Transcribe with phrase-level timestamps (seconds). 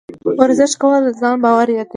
[0.41, 1.89] ورزش کول د ځان باور زیاتوي.